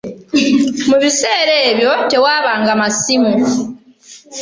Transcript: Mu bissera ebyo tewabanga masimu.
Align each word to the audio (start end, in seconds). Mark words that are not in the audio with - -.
Mu 0.89 0.97
bissera 1.03 1.55
ebyo 1.69 1.91
tewabanga 2.09 2.71
masimu. 2.81 3.33